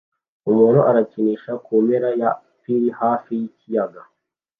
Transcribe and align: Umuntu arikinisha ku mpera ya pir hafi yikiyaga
Umuntu 0.49 0.79
arikinisha 0.89 1.51
ku 1.63 1.71
mpera 1.85 2.09
ya 2.21 2.29
pir 2.61 2.83
hafi 3.01 3.31
yikiyaga 3.39 4.01